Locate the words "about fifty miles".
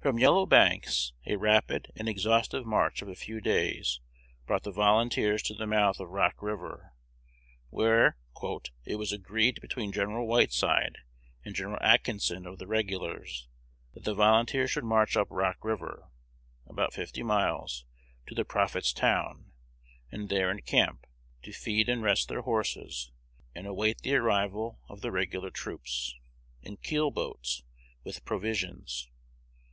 16.66-17.86